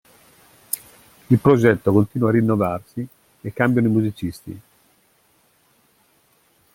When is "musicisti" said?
3.91-4.61